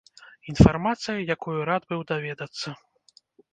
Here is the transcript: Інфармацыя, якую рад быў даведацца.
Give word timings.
Інфармацыя, 0.53 1.15
якую 1.35 1.59
рад 1.71 1.81
быў 1.93 2.01
даведацца. 2.15 2.69